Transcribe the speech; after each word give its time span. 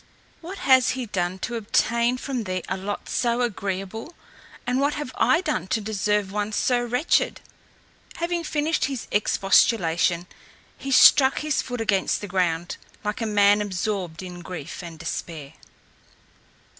What 0.41 0.57
has 0.57 0.89
he 0.97 1.05
done 1.05 1.37
to 1.45 1.53
obtain 1.57 2.17
from 2.17 2.45
thee 2.45 2.63
a 2.67 2.75
lot 2.75 3.07
so 3.07 3.41
agreeable? 3.41 4.15
And 4.65 4.79
what 4.79 4.95
have 4.95 5.11
I 5.13 5.41
done 5.41 5.67
to 5.67 5.79
deserve 5.79 6.31
one 6.31 6.53
so 6.53 6.81
wretched?" 6.83 7.39
Having 8.15 8.45
finished 8.45 8.85
his 8.85 9.05
expostulation, 9.11 10.25
he 10.75 10.89
struck 10.89 11.41
his 11.41 11.61
foot 11.61 11.81
against 11.81 12.19
the 12.19 12.27
ground, 12.27 12.77
like 13.03 13.21
a 13.21 13.27
man 13.27 13.61
absorbed 13.61 14.23
in 14.23 14.39
grief 14.41 14.81
and 14.81 14.97
despair. 14.97 15.53